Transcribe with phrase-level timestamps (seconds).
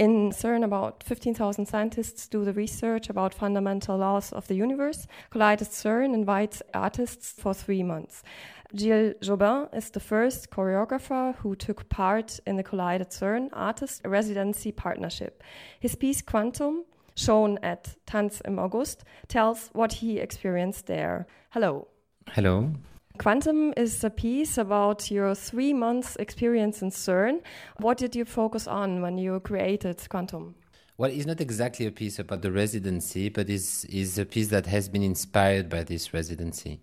[0.00, 5.06] In CERN, about 15,000 scientists do the research about fundamental laws of the universe.
[5.30, 8.22] Collide@CERN invites artists for three months.
[8.74, 15.42] Gilles Jobin is the first choreographer who took part in the Collide@CERN Artist Residency Partnership.
[15.78, 21.26] His piece Quantum, shown at Tanz im August, tells what he experienced there.
[21.50, 21.88] Hello.
[22.30, 22.72] Hello.
[23.20, 27.42] Quantum is a piece about your three months experience in CERN.
[27.76, 30.54] What did you focus on when you created Quantum?
[30.96, 34.64] Well, it's not exactly a piece about the residency, but it's, it's a piece that
[34.64, 36.80] has been inspired by this residency.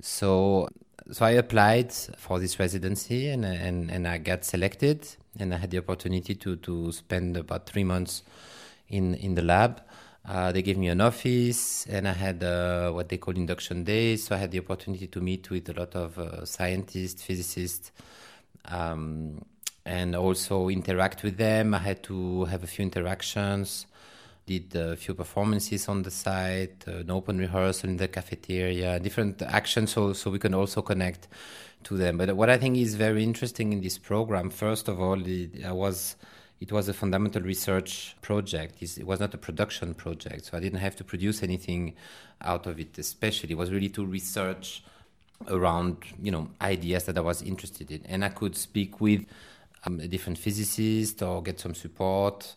[0.00, 0.68] So,
[1.10, 5.08] so I applied for this residency and, and, and I got selected,
[5.40, 8.22] and I had the opportunity to, to spend about three months
[8.88, 9.82] in, in the lab.
[10.24, 14.26] Uh, they gave me an office, and I had uh, what they call induction days.
[14.26, 17.90] So I had the opportunity to meet with a lot of uh, scientists, physicists,
[18.66, 19.44] um,
[19.84, 21.74] and also interact with them.
[21.74, 23.86] I had to have a few interactions,
[24.46, 29.92] did a few performances on the site, an open rehearsal in the cafeteria, different actions,
[29.92, 31.26] so so we can also connect
[31.82, 32.18] to them.
[32.18, 35.18] But what I think is very interesting in this program, first of all,
[35.66, 36.14] I was
[36.62, 38.80] it was a fundamental research project.
[38.80, 41.94] It was not a production project, so I didn't have to produce anything
[42.40, 42.96] out of it.
[42.98, 44.84] Especially, it was really to research
[45.48, 49.24] around you know ideas that I was interested in, and I could speak with
[49.86, 52.54] um, a different physicist or get some support.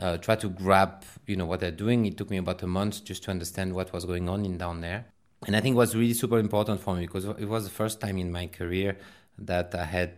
[0.00, 2.04] Uh, try to grab you know what they're doing.
[2.04, 4.80] It took me about a month just to understand what was going on in down
[4.80, 5.06] there,
[5.46, 8.00] and I think it was really super important for me because it was the first
[8.00, 8.96] time in my career
[9.38, 10.12] that I had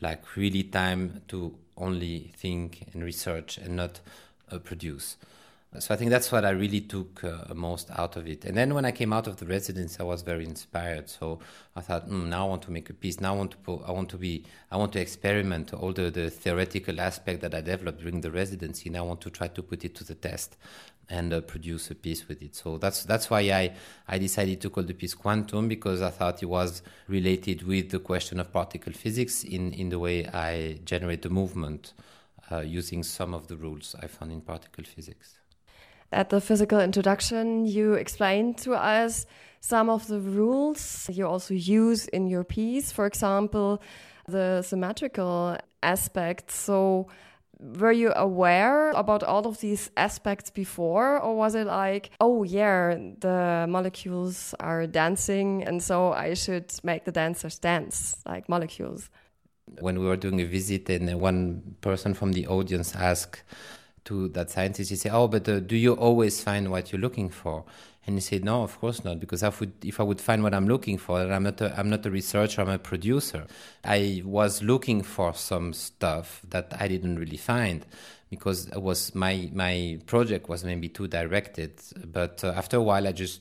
[0.00, 4.00] like really time to only think and research and not
[4.50, 5.16] uh, produce.
[5.80, 8.44] So I think that's what I really took uh, most out of it.
[8.44, 11.10] And then when I came out of the residence, I was very inspired.
[11.10, 11.40] So
[11.74, 13.20] I thought, mm, now I want to make a piece.
[13.20, 16.10] Now I want to, put, I want to be, I want to experiment all the,
[16.10, 18.88] the theoretical aspect that I developed during the residency.
[18.88, 20.56] Now I want to try to put it to the test
[21.10, 22.54] and uh, produce a piece with it.
[22.54, 23.74] So that's that's why I
[24.08, 27.98] I decided to call the piece quantum because I thought it was related with the
[27.98, 31.92] question of particle physics in in the way I generate the movement
[32.50, 35.34] uh, using some of the rules I found in particle physics.
[36.12, 39.26] At the physical introduction, you explained to us
[39.60, 42.92] some of the rules you also use in your piece.
[42.92, 43.80] For example,
[44.28, 46.54] the symmetrical aspects.
[46.56, 47.08] So
[47.60, 52.94] were you aware about all of these aspects before or was it like oh yeah
[53.20, 59.08] the molecules are dancing and so i should make the dancers dance like molecules
[59.80, 63.42] when we were doing a visit and one person from the audience asked
[64.04, 67.28] to that scientist he said oh but uh, do you always find what you're looking
[67.30, 67.64] for
[68.06, 70.52] and he said, "No, of course not, because I would, if I would find what
[70.52, 73.46] I'm looking for, I'm not, a, I'm not a researcher, I'm a producer.
[73.82, 77.86] I was looking for some stuff that I didn't really find,
[78.28, 81.80] because it was my my project was maybe too directed.
[82.04, 83.40] But uh, after a while, I just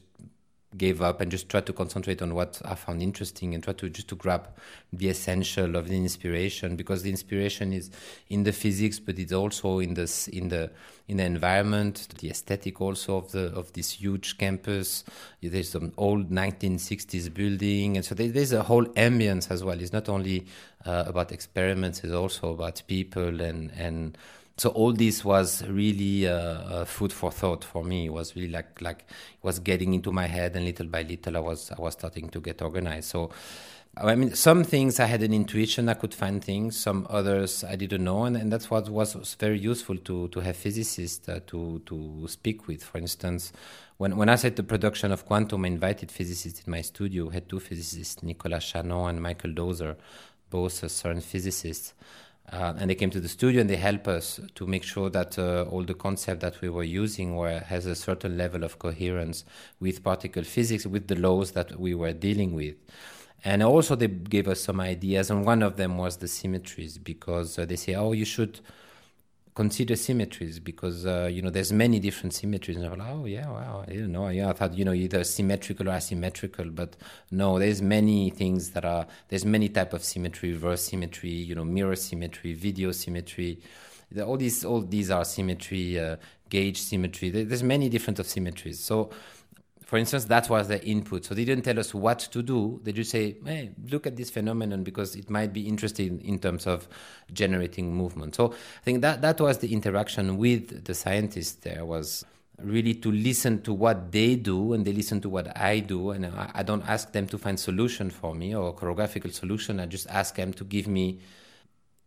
[0.77, 3.89] gave up and just tried to concentrate on what I found interesting and try to
[3.89, 4.49] just to grab
[4.91, 7.91] the essential of the inspiration because the inspiration is
[8.29, 10.71] in the physics but it's also in this in the
[11.07, 15.03] in the environment the aesthetic also of the of this huge campus.
[15.41, 19.79] There's some old 1960s building and so there's a whole ambience as well.
[19.79, 20.45] It's not only
[20.85, 24.17] uh, about experiments it's also about people and and
[24.57, 28.05] so all this was really uh, uh, food for thought for me.
[28.05, 31.37] It was really like like it was getting into my head, and little by little,
[31.37, 33.09] I was I was starting to get organized.
[33.09, 33.31] So.
[33.95, 36.75] I mean, some things I had an intuition I could find things.
[36.75, 40.57] Some others I didn't know, and, and that's what was, very useful to to have
[40.57, 42.83] physicists uh, to to speak with.
[42.83, 43.53] For instance,
[43.97, 47.29] when when I said the production of quantum, I invited physicists in my studio.
[47.29, 49.95] I had two physicists, Nicolas Chanon and Michael Doser,
[50.49, 51.93] both CERN physicists.
[52.51, 55.39] Uh, and they came to the studio and they helped us to make sure that
[55.39, 59.45] uh, all the concept that we were using were has a certain level of coherence
[59.79, 62.75] with particle physics, with the laws that we were dealing with.
[63.45, 67.57] And also they gave us some ideas, and one of them was the symmetries, because
[67.57, 68.59] uh, they say, oh, you should
[69.55, 72.77] consider symmetries because uh, you know there's many different symmetries.
[72.77, 74.29] And I'm like oh yeah wow I know.
[74.29, 76.95] Yeah I thought you know either symmetrical or asymmetrical but
[77.31, 81.65] no there's many things that are there's many type of symmetry reverse symmetry you know
[81.65, 83.59] mirror symmetry video symmetry.
[84.25, 86.17] All these all these are symmetry uh,
[86.49, 87.29] gauge symmetry.
[87.29, 88.79] There's many different of symmetries.
[88.79, 89.09] So
[89.93, 91.23] for instance, that was the input.
[91.23, 92.81] So they didn't tell us what to do.
[92.81, 96.65] They just say, hey, look at this phenomenon because it might be interesting in terms
[96.65, 96.87] of
[97.31, 98.33] generating movement.
[98.33, 102.25] So I think that, that was the interaction with the scientists there was
[102.57, 106.09] really to listen to what they do and they listen to what I do.
[106.09, 109.79] And I, I don't ask them to find solution for me or choreographical solution.
[109.79, 111.19] I just ask them to give me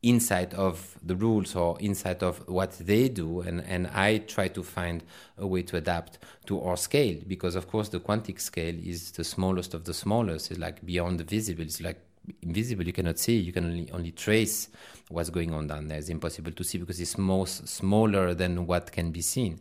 [0.03, 4.63] inside of the rules or inside of what they do and, and i try to
[4.63, 5.03] find
[5.39, 9.25] a way to adapt to our scale because of course the quantic scale is the
[9.25, 10.51] smallest of the smallest.
[10.51, 11.63] It's like beyond the visible.
[11.63, 12.01] It's like
[12.43, 12.85] invisible.
[12.85, 13.37] You cannot see.
[13.37, 14.69] You can only, only trace
[15.09, 15.99] what's going on down there.
[15.99, 19.61] It's impossible to see because it's most smaller than what can be seen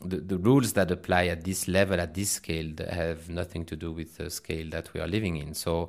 [0.00, 3.90] the, the rules that apply at this level at this scale have nothing to do
[3.92, 5.88] with the scale that we are living in so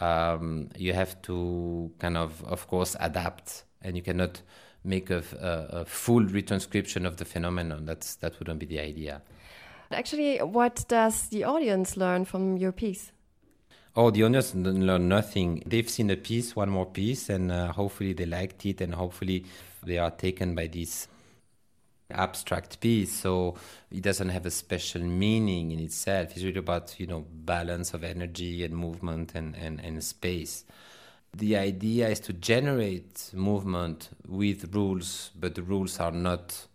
[0.00, 4.42] um, you have to kind of, of course, adapt, and you cannot
[4.82, 7.84] make a, a, a, full retranscription of the phenomenon.
[7.86, 9.22] That's that wouldn't be the idea.
[9.90, 13.12] Actually, what does the audience learn from your piece?
[13.96, 15.62] Oh, the audience learn nothing.
[15.64, 19.44] They've seen a piece, one more piece, and uh, hopefully they liked it, and hopefully
[19.84, 21.06] they are taken by this
[22.10, 23.56] abstract piece so
[23.90, 26.32] it doesn't have a special meaning in itself.
[26.32, 30.64] It's really about you know balance of energy and movement and, and, and space.
[31.32, 36.66] The idea is to generate movement with rules but the rules are not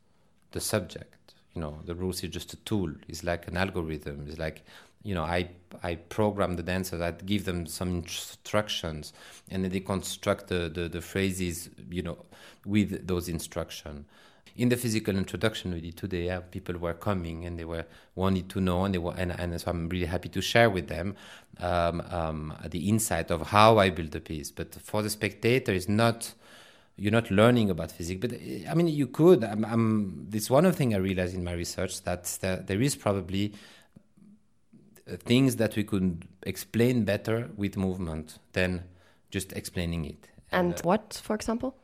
[0.52, 1.34] the subject.
[1.54, 2.92] You know the rules is just a tool.
[3.08, 4.26] It's like an algorithm.
[4.28, 4.64] It's like
[5.04, 5.48] you know i
[5.82, 9.14] i program the dancers i give them some instructions
[9.50, 12.18] and then they construct the, the, the phrases you know
[12.66, 14.06] with those instructions
[14.60, 17.86] in the physical introduction we did today, yeah, people were coming and they were
[18.16, 20.90] wanted to know, and they were, and, and so I'm really happy to share with
[20.90, 21.16] them
[21.60, 24.52] um, um, the insight of how I build the piece.
[24.52, 26.34] But for the spectator, it's not
[26.98, 28.20] you're not learning about physics.
[28.20, 28.34] But
[28.70, 29.44] I mean, you could.
[29.44, 32.82] I'm, I'm, it's one of the things I realized in my research that there, there
[32.82, 33.54] is probably
[35.08, 38.84] things that we could explain better with movement than
[39.32, 40.29] just explaining it.
[40.52, 41.76] And, and uh, what, for example?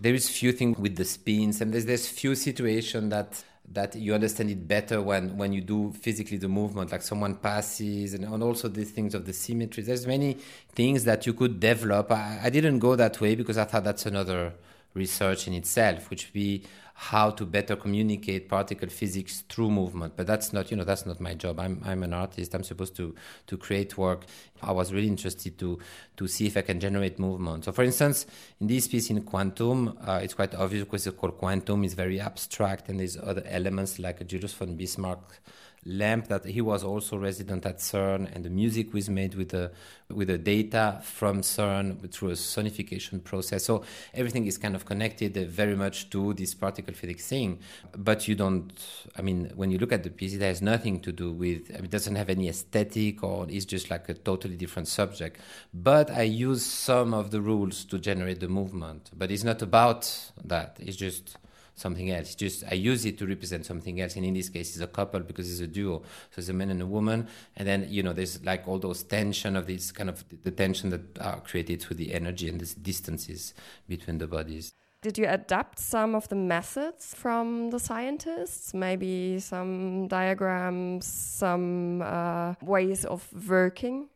[0.00, 4.12] there is few things with the spins and there's there's few situations that that you
[4.12, 8.42] understand it better when when you do physically the movement like someone passes and, and
[8.42, 9.82] also these things of the symmetry.
[9.82, 10.38] There's many
[10.74, 12.10] things that you could develop.
[12.12, 14.52] I, I didn't go that way because i thought that's another
[14.94, 16.64] research in itself which be
[16.94, 20.14] how to better communicate particle physics through movement.
[20.16, 21.58] But that's not you know that's not my job.
[21.58, 22.54] I'm i'm an artist.
[22.54, 23.14] I'm supposed to
[23.46, 24.24] to create work.
[24.62, 25.78] I was really interested to
[26.16, 27.64] to see if i can generate movement.
[27.64, 28.26] So for instance
[28.60, 32.20] in this piece in quantum uh, it's quite obvious because it's called quantum it's very
[32.20, 35.40] abstract and there's other elements like a julius von bismarck
[35.84, 39.72] lamp that he was also resident at CERN, and the music was made with the
[40.08, 43.64] with the data from CERN through a sonification process.
[43.64, 43.82] So
[44.12, 47.58] everything is kind of connected uh, very much to this particle physics thing.
[47.96, 48.72] But you don't.
[49.16, 51.70] I mean, when you look at the piece, it has nothing to do with.
[51.70, 55.40] I mean, it doesn't have any aesthetic, or it's just like a totally different subject.
[55.72, 59.10] But I use some of the rules to generate the movement.
[59.16, 60.76] But it's not about that.
[60.80, 61.36] It's just
[61.74, 62.34] something else.
[62.34, 65.20] Just I use it to represent something else, and in this case, it's a couple
[65.20, 66.02] because it's a duo.
[66.30, 69.02] So it's a man and a woman, and then you know there's like all those
[69.02, 72.74] tension of this kind of the tension that are created through the energy and these
[72.74, 73.54] distances
[73.88, 74.72] between the bodies.
[75.02, 78.72] Did you adapt some of the methods from the scientists?
[78.72, 84.08] Maybe some diagrams, some uh, ways of working?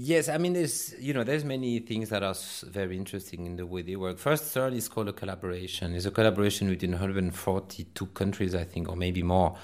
[0.00, 2.34] Yes, I mean, there's you know there's many things that are
[2.66, 4.18] very interesting in the way they work.
[4.18, 5.92] First, CERN is called a collaboration.
[5.92, 9.56] It's a collaboration within 142 countries, I think, or maybe more,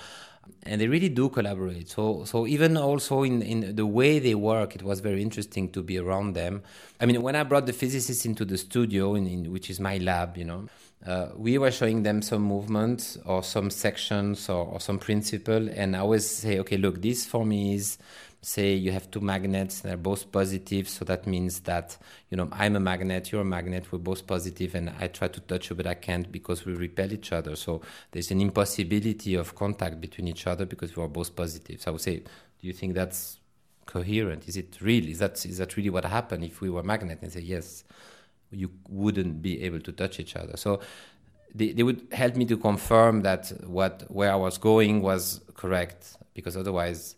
[0.65, 1.89] and they really do collaborate.
[1.89, 5.85] So, so even also in in the way they work, it was very interesting to
[5.85, 6.65] be around them.
[7.01, 9.99] I mean, when I brought the physicists into the studio, in, in which is my
[9.99, 10.67] lab, you know,
[11.07, 15.95] uh, we were showing them some movements or some sections or, or some principle, and
[15.95, 17.99] I always say, okay, look, this for me is
[18.45, 21.97] say you have two magnets and they're both positive so that means that
[22.31, 25.41] you know i'm a magnet you're a magnet we're both positive and i try to
[25.41, 27.57] touch you but i can't because we repel each other.
[27.57, 27.81] So
[28.13, 31.81] there's an impossibility of contact between each other because we are both positive.
[31.81, 33.39] So i would say do you think that's
[33.87, 34.49] coherent?
[34.49, 37.33] Is it real is that is that really what happened if we were magnets and
[37.33, 37.85] say yes
[38.51, 40.57] you wouldn't be able to touch each other.
[40.57, 40.81] So
[41.55, 46.17] they, they would help me to confirm that what where i was going was correct
[46.35, 47.17] because otherwise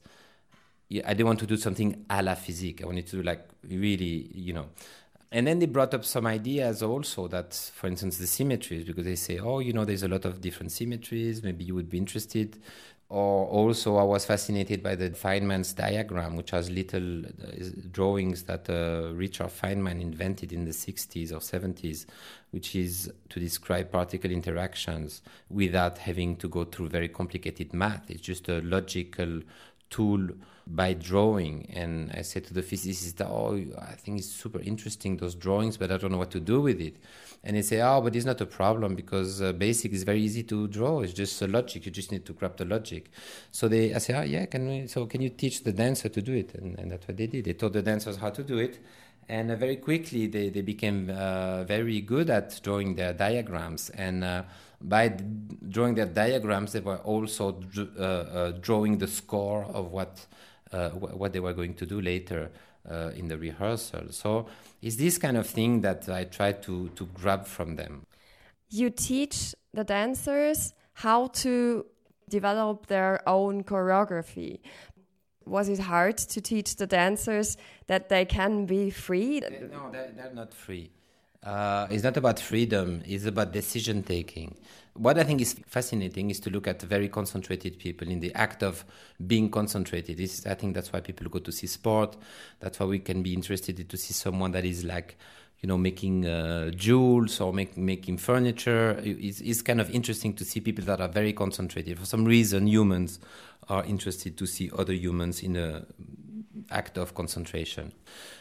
[0.90, 2.82] I didn't want to do something a la physique.
[2.82, 4.66] I wanted to do like really, you know.
[5.32, 9.16] And then they brought up some ideas also that, for instance, the symmetries, because they
[9.16, 11.42] say, oh, you know, there's a lot of different symmetries.
[11.42, 12.56] Maybe you would be interested.
[13.08, 17.30] Or also, I was fascinated by the Feynman's diagram, which has little uh,
[17.92, 22.06] drawings that uh, Richard Feynman invented in the 60s or 70s,
[22.50, 28.10] which is to describe particle interactions without having to go through very complicated math.
[28.10, 29.42] It's just a logical
[29.90, 30.28] tool
[30.66, 31.70] by drawing.
[31.72, 35.90] And I said to the physicist, "Oh, I think it's super interesting those drawings, but
[35.90, 36.96] I don't know what to do with it."
[37.44, 40.42] And he said, "Oh, but it's not a problem because uh, basic is very easy
[40.44, 41.00] to draw.
[41.00, 41.86] It's just a logic.
[41.86, 43.10] You just need to grab the logic."
[43.52, 44.86] So they, I said, "Oh, yeah, can we?
[44.88, 47.44] So can you teach the dancer to do it?" And, and that's what they did.
[47.44, 48.78] They taught the dancers how to do it.
[49.28, 54.22] and uh, very quickly they, they became uh, very good at drawing their diagrams and
[54.22, 54.42] uh,
[54.80, 55.08] by
[55.68, 60.26] drawing their diagrams they were also uh, uh, drawing the score of what
[60.76, 62.50] uh, what they were going to do later
[63.16, 64.46] in the rehearsal so
[64.80, 68.06] it's this kind of thing that i try to to grab from them
[68.70, 71.84] you teach the dancers how to
[72.28, 74.60] develop their own choreography
[75.46, 77.56] was it hard to teach the dancers
[77.86, 79.40] that they can be free?
[79.40, 80.90] No, they're, they're not free.
[81.46, 84.52] Uh, it's not about freedom, it's about decision taking.
[84.94, 88.64] What I think is fascinating is to look at very concentrated people in the act
[88.64, 88.84] of
[89.24, 90.16] being concentrated.
[90.16, 92.16] This, I think that's why people go to see sport.
[92.58, 95.18] That's why we can be interested to see someone that is like,
[95.60, 99.00] you know, making uh, jewels or make, making furniture.
[99.04, 101.96] It's, it's kind of interesting to see people that are very concentrated.
[101.96, 103.20] For some reason, humans
[103.68, 105.84] are interested to see other humans in a
[106.70, 107.92] act of concentration.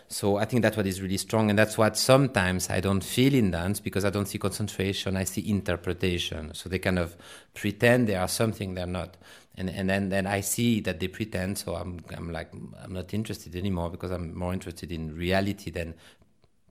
[0.07, 3.33] So I think that's what is really strong, and that's what sometimes I don't feel
[3.33, 5.17] in dance because I don't see concentration.
[5.17, 6.53] I see interpretation.
[6.53, 7.17] So they kind of
[7.55, 9.17] pretend they are something they're not,
[9.55, 11.57] and and then then I see that they pretend.
[11.57, 15.95] So I'm I'm like I'm not interested anymore because I'm more interested in reality than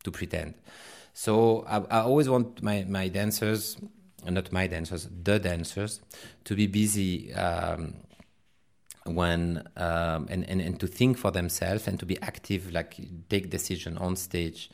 [0.04, 0.54] to pretend.
[1.12, 3.76] So I, I always want my my dancers,
[4.24, 6.00] not my dancers, the dancers,
[6.44, 7.34] to be busy.
[7.34, 7.94] Um,
[9.06, 12.96] when um, and, and and to think for themselves and to be active like
[13.28, 14.70] take decision on stage.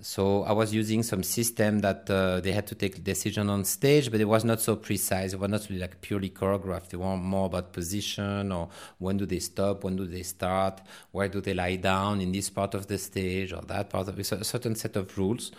[0.00, 4.10] So i was using some system that uh, they had to take decision on stage
[4.10, 5.34] but it was not so precise.
[5.34, 6.88] It was not really like purely choreographed.
[6.88, 11.28] They were more about position or when do they stop when do they start where
[11.28, 14.24] do they lie down in this part of the stage or that part of it
[14.24, 15.52] so a certain set of rules.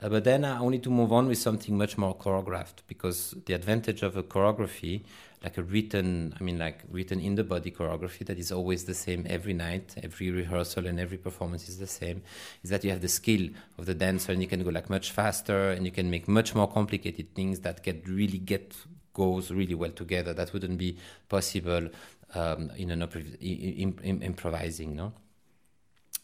[0.00, 3.54] Uh, but then I wanted to move on with something much more choreographed because the
[3.54, 5.02] advantage of a choreography
[5.42, 8.94] like a written i mean like written in the body choreography that is always the
[8.94, 9.94] same every night.
[10.02, 12.22] Every rehearsal and every performance is the same.
[12.62, 15.10] Is that you have the skill of the dancer and you can go like much
[15.10, 18.74] faster and you can make much more complicated things that get really get
[19.14, 20.32] goes really well together.
[20.32, 20.96] That wouldn't be
[21.28, 21.88] possible
[22.34, 23.02] um, in an
[23.40, 25.12] in, in, improvising no?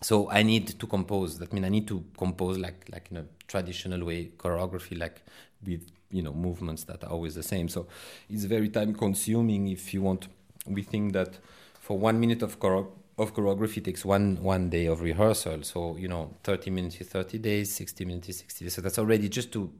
[0.00, 1.38] So I need to compose.
[1.38, 5.22] That means I need to compose like like in a traditional way, choreography, like
[5.64, 7.68] with you know movements that are always the same.
[7.68, 7.86] So
[8.28, 10.28] it's very time consuming if you want.
[10.66, 11.38] We think that
[11.80, 15.62] for one minute of choro- of choreography takes one one day of rehearsal.
[15.62, 18.74] So you know, 30 minutes is 30 days, 60 minutes is 60 days.
[18.74, 19.72] So that's already just to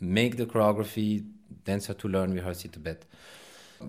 [0.00, 1.24] make the choreography,
[1.64, 3.04] dancer to learn, rehearse it a bit.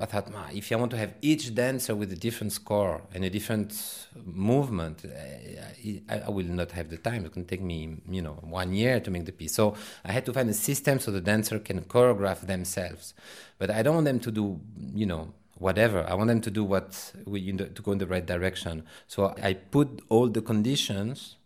[0.01, 3.29] I thought, if I want to have each dancer with a different score and a
[3.29, 7.25] different movement, eh, I, I, will not have the time.
[7.25, 9.53] It can take me, you know, one year to make the piece.
[9.53, 13.13] So I had to find a system so the dancer can choreograph themselves.
[13.57, 14.59] But I don't want them to do,
[14.93, 16.05] you know, whatever.
[16.07, 18.83] I want them to do what we, you know, to go in the right direction.
[19.07, 21.37] So I put all the conditions,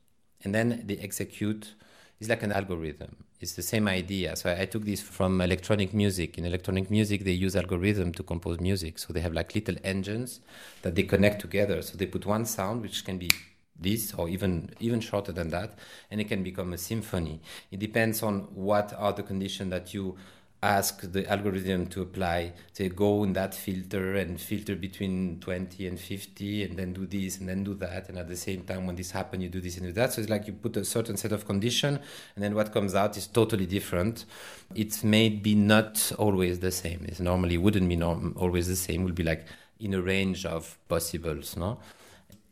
[0.43, 1.73] and then they execute.
[2.19, 4.35] It's like an algorithm it's the same idea.
[4.35, 6.37] So I, took this from electronic music.
[6.37, 8.99] In electronic music, they use algorithm to compose music.
[8.99, 10.41] So they have like little engines
[10.81, 11.81] that they connect together.
[11.81, 13.29] So they put one sound, which can be
[13.81, 15.77] this or even even shorter than that,
[16.11, 17.39] and it can become a symphony.
[17.71, 20.17] It depends on what are the conditions that you
[20.61, 25.97] ask the algorithm to apply say go in that filter and filter between 20 and
[25.97, 28.09] 50 and then do this and then do that.
[28.09, 30.11] And at the same time when this happens you do this and do that.
[30.13, 31.99] So it's like you put a certain set of condition
[32.35, 34.25] and then what comes out is totally different.
[34.75, 37.05] It may be not always the same.
[37.07, 39.01] It normally wouldn't be norm- always the same.
[39.01, 39.45] It would be like
[39.79, 41.79] in a range of possibles no?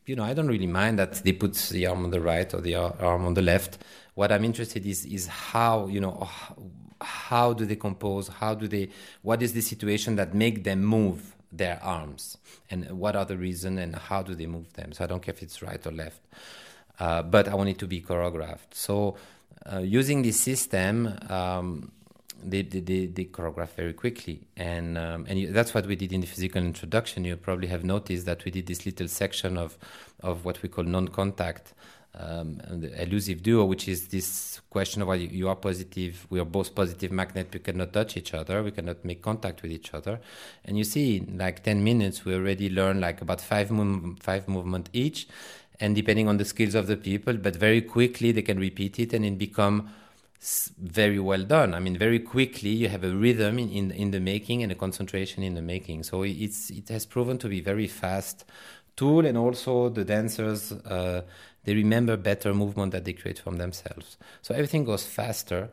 [0.06, 2.62] You know i don't really mind that they put the arm on the right or
[2.62, 3.80] the arm on the left.
[4.14, 6.30] What i'm interested is is how you know
[7.01, 8.89] how do they compose how do they
[9.22, 12.38] what is the situation that make them move their arms?
[12.70, 14.92] And what are the reason and how do they move them?
[14.92, 16.22] So i don't care if it's right or left.
[17.00, 18.74] Uh, but i want it to be choreographed.
[18.74, 19.18] So
[19.72, 21.92] uh, using this system um,
[22.44, 26.27] they, they, they, choreograph very quickly and um, and that's what we did in the
[26.27, 29.77] physical introduction you probably have noticed that we did this little section of
[30.22, 31.74] of what we call non-contact
[32.20, 36.46] um, the elusive duo, which is this question of whether you are positive, we are
[36.46, 40.20] both positive magnet, we cannot touch each other, we cannot make contact with each other.
[40.65, 44.48] And you see, in like 10 minutes, we already learn like about five, mov- five
[44.48, 45.27] movement each.
[45.79, 49.13] And depending on the skills of the people, but very quickly they can repeat it
[49.13, 49.89] and it become
[50.39, 51.74] very well done.
[51.74, 54.75] I mean, very quickly you have a rhythm in, in, in the making and a
[54.75, 56.03] concentration in the making.
[56.03, 58.46] So it's, it has proven to be very fast
[58.96, 61.22] tool and also the dancers uh,
[61.67, 64.17] they remember better movement that they create from themselves.
[64.41, 65.70] So everything goes faster,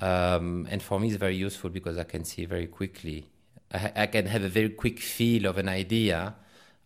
[0.00, 3.26] um, and for me it's very useful because I can see very quickly.
[3.72, 6.34] I, I, can have a very quick feel of an idea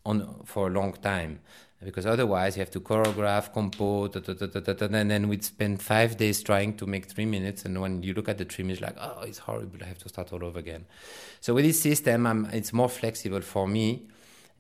[0.07, 1.41] on for a long time.
[1.85, 6.17] because otherwise you have to choreograph, compose, da, da, da, and then we'd spend five
[6.17, 7.65] days trying to make three minutes.
[7.65, 9.79] And when you look at the three minutes, like, oh, it's horrible.
[9.83, 10.87] I have to start all over again.
[11.41, 14.09] So with this system, I'm, it's more flexible for me,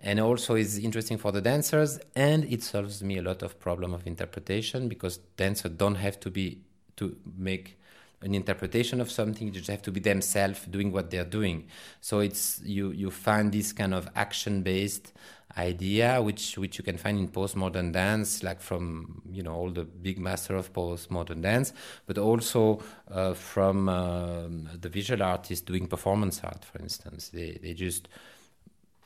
[0.03, 3.95] and also is interesting for the dancers, and it solves me a lot of problem
[3.95, 6.61] of interpretation because dancers don't have to be
[6.97, 7.79] to make
[8.23, 9.47] an interpretation of something.
[9.47, 11.69] You just have to be themselves doing what they're doing.
[12.00, 15.12] So it's you you find this kind of action based
[15.57, 19.85] idea, which which you can find in postmodern dance, like from you know all the
[19.85, 21.73] big master of postmodern dance,
[22.07, 27.29] but also uh, from um, the visual artists doing performance art, for instance.
[27.29, 28.09] They they just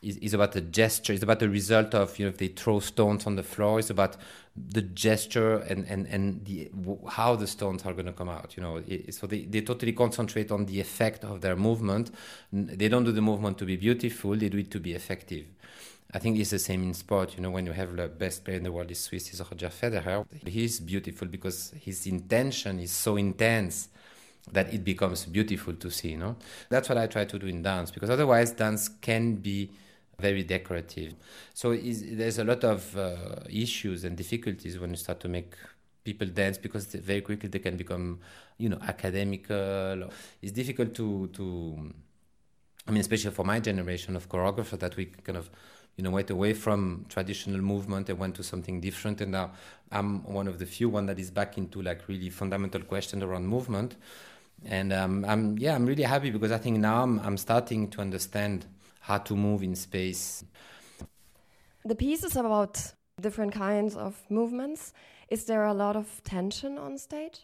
[0.02, 1.12] is, about the gesture.
[1.12, 3.78] It's about the result of you know if they throw stones on the floor.
[3.78, 4.16] It's about
[4.56, 6.70] the gesture and and and the
[7.08, 8.56] how the stones are going to come out.
[8.56, 12.10] You know, so they they totally concentrate on the effect of their movement.
[12.52, 14.36] They don't do the movement to be beautiful.
[14.36, 15.46] They do it to be effective.
[16.12, 17.36] I think it's the same in sport.
[17.36, 19.68] You know, when you have the best player in the world is Swiss is Roger
[19.68, 20.26] Federer.
[20.46, 23.88] He's beautiful because his intention is so intense
[24.52, 26.10] that it becomes beautiful to see.
[26.10, 26.36] You know,
[26.68, 29.70] that's what I try to do in dance because otherwise dance can be
[30.18, 31.14] very decorative.
[31.54, 33.16] So there's a lot of uh,
[33.48, 35.54] issues and difficulties when you start to make
[36.04, 38.20] people dance because very quickly they can become,
[38.58, 40.10] you know, academical.
[40.42, 41.92] It's difficult to to.
[42.86, 45.50] I mean, especially for my generation of choreographer, that we kind of
[46.00, 49.20] you know went away from traditional movement and went to something different.
[49.20, 49.52] And now
[49.92, 53.46] i'm one of the few one that is back into like really fundamental questions around
[53.46, 53.96] movement.
[54.64, 58.00] And um, i'm yeah i'm really happy because i think now I'm, I'm starting to
[58.00, 58.64] understand
[59.00, 60.42] how to move in space.
[61.84, 64.94] The piece is about different kinds of movements
[65.28, 67.40] is there a lot of tension on stage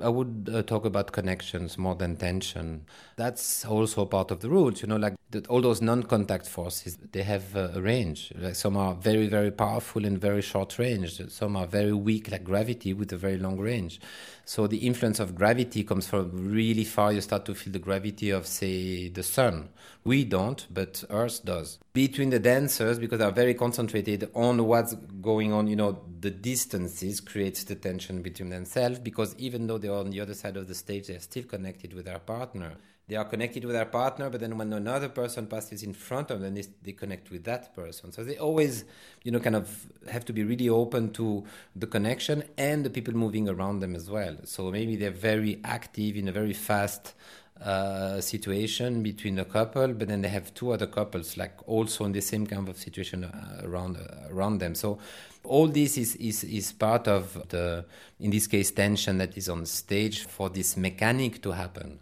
[0.00, 2.86] I would uh, talk about connections more than tension.
[3.16, 7.22] That's also part of the rules, you know, like the, all those non-contact forces, they
[7.22, 8.32] have uh, a range.
[8.38, 11.20] Like some are very, very powerful and very short range.
[11.30, 14.00] Some are very weak, like gravity, with a very long range.
[14.44, 17.12] So the influence of gravity comes from really far.
[17.12, 19.70] You start to feel the gravity of, say, the sun.
[20.04, 21.78] We don't, but Earth does.
[21.92, 27.20] Between the dancers, because they're very concentrated on what's going on, you know, the distances
[27.20, 29.00] creates the tension between themselves.
[29.00, 32.04] Because even though they're on the other side of the stage, they're still connected with
[32.04, 32.72] their partner
[33.08, 36.40] they are connected with their partner, but then when another person passes in front of
[36.40, 38.10] them, they, they connect with that person.
[38.10, 38.84] So they always,
[39.22, 41.44] you know, kind of have to be really open to
[41.76, 44.36] the connection and the people moving around them as well.
[44.44, 47.14] So maybe they're very active in a very fast
[47.64, 52.12] uh, situation between a couple, but then they have two other couples, like also in
[52.12, 54.74] the same kind of situation uh, around uh, around them.
[54.74, 54.98] So
[55.44, 57.84] all this is, is is part of the,
[58.20, 62.00] in this case, tension that is on stage for this mechanic to happen.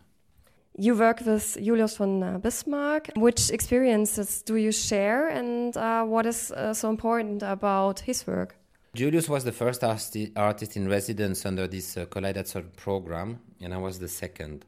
[0.77, 3.11] You work with Julius von Bismarck.
[3.17, 8.57] Which experiences do you share, and uh, what is uh, so important about his work?
[8.95, 13.79] Julius was the first arti artist in residence under this uh, Kaleidoscope program, and I
[13.79, 14.65] was the second.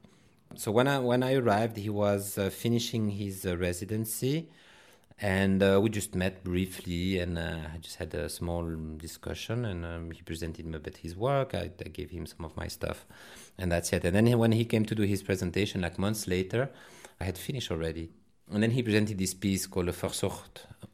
[0.58, 4.48] So when I when I arrived, he was uh, finishing his uh, residency,
[5.20, 8.64] and uh, we just met briefly, and uh, I just had a small
[8.96, 11.54] discussion, and um, he presented me a bit his work.
[11.54, 13.04] I, I, gave him some of my stuff,
[13.58, 14.04] and that's it.
[14.06, 16.70] And then he, when he came to do his presentation, like months later,
[17.20, 18.08] I had finished already.
[18.50, 20.38] And then he presented this piece called Versuch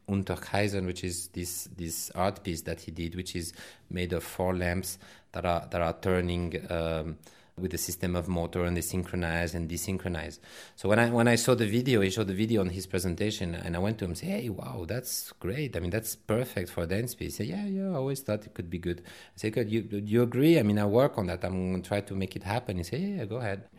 [0.09, 3.53] unter Kreisen, which is this this art piece that he did, which is
[3.89, 4.97] made of four lamps
[5.31, 6.69] that are that are turning.
[6.69, 7.17] Um,
[7.57, 10.39] with the system of motor and they synchronize and desynchronize.
[10.75, 13.53] So when I when I saw the video, he showed the video on his presentation,
[13.53, 15.77] and I went to him and said, "Hey, wow, that's great!
[15.77, 18.53] I mean, that's perfect for dance piece." He said, "Yeah, yeah, I always thought it
[18.53, 20.59] could be good." I said, "Good, you do you agree?
[20.59, 21.43] I mean, I work on that.
[21.43, 23.69] I'm to try to make it happen." He said, "Yeah, yeah go ahead."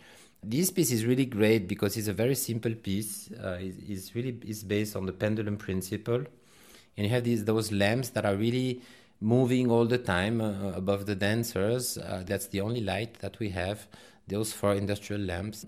[0.43, 3.31] This piece is really great because it's a very simple piece.
[3.33, 6.23] Uh, it's, it's really it's based on the pendulum principle,
[6.97, 8.83] and you have these those lamps that are really
[9.25, 11.97] moving all the time uh, above the dancers.
[11.97, 13.87] Uh, that's the only light that we have.
[14.29, 15.65] Those four industrial lamps.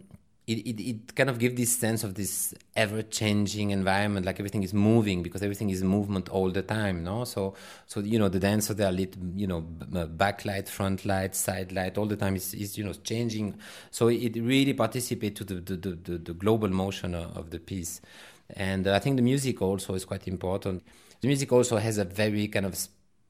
[0.47, 4.63] It, it, it kind of gives this sense of this ever changing environment, like everything
[4.63, 7.25] is moving because everything is movement all the time, no?
[7.25, 7.55] So,
[7.87, 11.99] so you know, the dancers they are lit, you know, backlight, front light, side light,
[11.99, 13.57] all the time is, is you know changing.
[13.91, 18.01] So it really participates to the the, the, the global motion of the piece,
[18.51, 20.85] and I think the music also is quite important.
[21.23, 22.77] The music also has a very kind of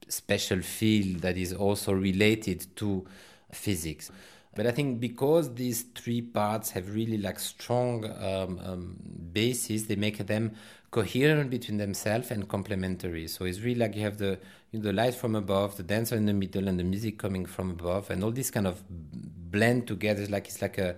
[0.09, 3.05] special field that is also related to
[3.51, 4.11] physics.
[4.55, 8.97] But I think because these three parts have really like strong um, um,
[9.31, 10.55] bases, they make them
[10.89, 13.27] coherent between themselves and complementary.
[13.27, 14.39] So it's really like you have the
[14.71, 17.45] you know, the light from above, the dancer in the middle, and the music coming
[17.45, 20.25] from above, and all this kind of blend together.
[20.25, 20.95] Like it's like a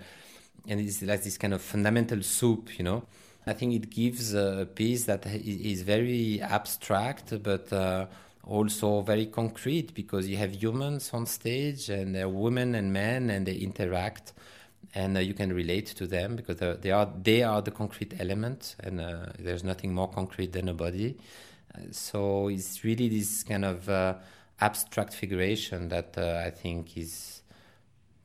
[0.67, 3.03] and it's like this kind of fundamental soup, you know.
[3.45, 8.05] I think it gives a piece that is very abstract, but uh,
[8.49, 13.45] also very concrete because you have humans on stage and they're women and men and
[13.45, 14.33] they interact
[14.95, 18.75] and uh, you can relate to them because they are they are the concrete element
[18.79, 21.15] and uh, there's nothing more concrete than a body
[21.75, 24.15] uh, so it's really this kind of uh,
[24.59, 27.43] abstract figuration that uh, I think is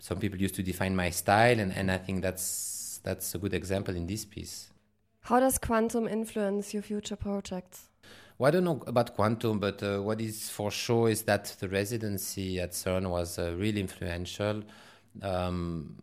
[0.01, 3.53] some people used to define my style and, and I think that's that's a good
[3.53, 4.71] example in this piece.
[5.21, 7.91] How does quantum influence your future projects?
[8.37, 11.69] Well, I don't know about quantum, but uh, what is for sure is that the
[11.69, 14.65] residency at CERN was uh, really influential.
[15.23, 15.95] Um,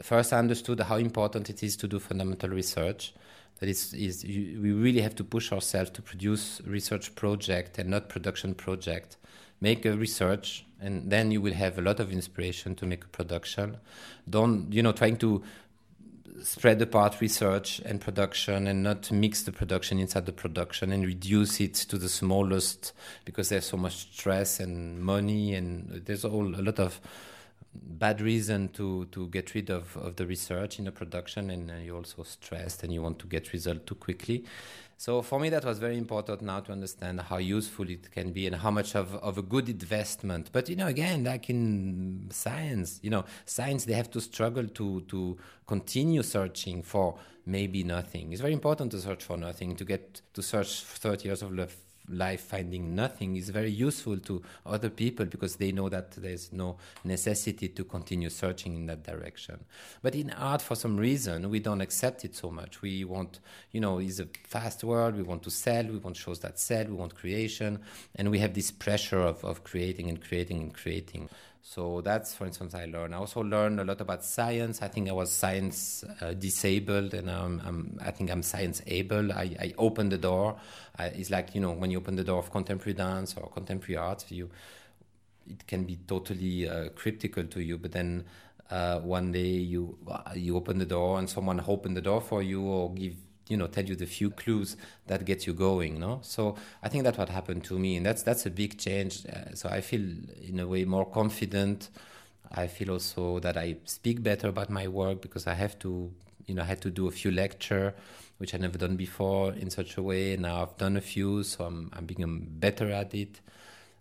[0.00, 3.12] first, I understood how important it is to do fundamental research.
[3.60, 7.90] That is, is you, we really have to push ourselves to produce research project and
[7.90, 9.18] not production project.
[9.60, 13.08] Make a research, and then you will have a lot of inspiration to make a
[13.08, 13.76] production.
[14.30, 15.42] Don't you know trying to
[16.42, 21.60] spread apart research and production and not mix the production inside the production and reduce
[21.60, 22.92] it to the smallest
[23.24, 27.00] because there's so much stress and money and there's all a lot of
[27.74, 31.96] bad reason to to get rid of, of the research in the production and you're
[31.96, 34.44] also stressed and you want to get result too quickly
[35.00, 38.48] so for me, that was very important now to understand how useful it can be
[38.48, 40.50] and how much of, of a good investment.
[40.52, 45.02] But you know, again, like in science, you know, science they have to struggle to
[45.02, 48.32] to continue searching for maybe nothing.
[48.32, 51.76] It's very important to search for nothing to get to search 30 years of life
[52.10, 56.76] life finding nothing is very useful to other people because they know that there's no
[57.04, 59.64] necessity to continue searching in that direction.
[60.02, 62.82] But in art, for some reason, we don't accept it so much.
[62.82, 63.40] We want,
[63.72, 65.16] you know, it's a fast world.
[65.16, 65.84] We want to sell.
[65.84, 66.84] We want shows that sell.
[66.84, 67.80] We want creation.
[68.14, 71.28] And we have this pressure of, of creating and creating and creating.
[71.70, 73.14] So that's, for instance, I learned.
[73.14, 74.80] I also learned a lot about science.
[74.80, 79.30] I think I was science uh, disabled, and um, I'm, i think I'm science able.
[79.32, 80.56] I, I opened the door.
[80.98, 83.98] I, it's like you know when you open the door of contemporary dance or contemporary
[83.98, 84.48] art, you
[85.46, 88.24] it can be totally uh, cryptical to you, but then
[88.70, 89.40] uh, one day
[89.72, 89.98] you
[90.34, 93.14] you open the door and someone open the door for you or give
[93.48, 96.20] you know tell you the few clues that get you going no?
[96.22, 99.26] So i think that's what happened to me and that's that's a big change.
[99.26, 100.02] Uh, so i feel
[100.46, 101.90] in a way more confident.
[102.50, 106.10] I feel also that i speak better about my work because i have to
[106.46, 107.94] you know i had to do a few lecture
[108.38, 111.64] which i never done before in such a way now i've done a few so
[111.64, 113.40] i'm, I'm being better at it.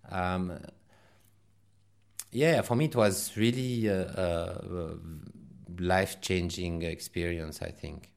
[0.10, 0.60] Um,
[2.31, 4.93] yeah for me it was really a, a
[5.79, 8.10] life-changing experience i think